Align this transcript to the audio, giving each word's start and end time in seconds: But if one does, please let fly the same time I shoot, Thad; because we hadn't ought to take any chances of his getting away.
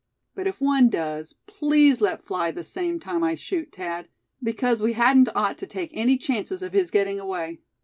But 0.33 0.47
if 0.47 0.59
one 0.59 0.89
does, 0.89 1.35
please 1.45 2.01
let 2.01 2.23
fly 2.23 2.49
the 2.49 2.63
same 2.63 2.99
time 2.99 3.23
I 3.23 3.35
shoot, 3.35 3.71
Thad; 3.71 4.07
because 4.41 4.81
we 4.81 4.93
hadn't 4.93 5.29
ought 5.35 5.59
to 5.59 5.67
take 5.67 5.91
any 5.93 6.17
chances 6.17 6.63
of 6.63 6.73
his 6.73 6.89
getting 6.89 7.19
away. 7.19 7.59